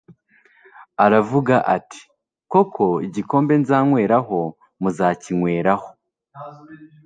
[1.05, 2.01] aravuga ati:
[2.51, 4.39] «koko igikombe nzanyweraho
[4.81, 5.87] muzakinyweraho